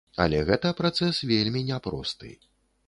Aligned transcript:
Але 0.23 0.39
гэта 0.47 0.71
працэс 0.79 1.21
вельмі 1.33 1.61
няпросты. 1.71 2.37